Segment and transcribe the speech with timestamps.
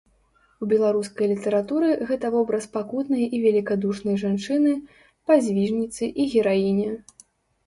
[0.65, 4.73] У беларускай літаратуры гэта вобраз пакутнай і велікадушнай жанчыны,
[5.27, 6.89] падзвіжніцы і гераіні.